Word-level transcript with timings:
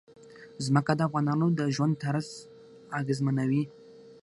ځمکه 0.65 0.91
د 0.95 1.01
افغانانو 1.07 1.47
د 1.59 1.59
ژوند 1.75 1.93
طرز 2.03 2.27
اغېزمنوي. 2.99 3.63